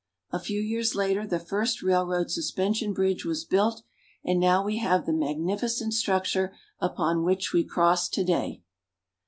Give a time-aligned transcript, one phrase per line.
[0.31, 3.83] A few years later the first railroad suspension bridge was built,
[4.25, 8.63] and now we have the mag nificent structure upon which we cross to day.